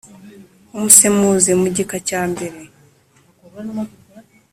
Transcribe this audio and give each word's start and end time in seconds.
umusemuzi 0.75 1.51
mu 1.59 1.67
gika 1.75 1.97
cya 2.07 2.21
mbere 2.31 2.59